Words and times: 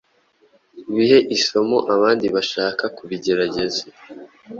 bihe 0.95 1.17
isomo 1.35 1.77
abandi 1.93 2.25
bashaka 2.35 2.83
kubigerageza 2.97 3.81